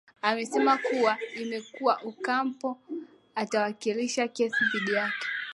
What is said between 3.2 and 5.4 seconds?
atawakilisha kesi dhidi yake